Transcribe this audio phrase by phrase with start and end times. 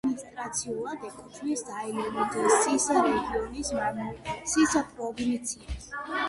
[0.03, 5.89] ადმინისტრაციულად ეკუთვნის აილენდსის რეგიონის მანუსის პროვინციას.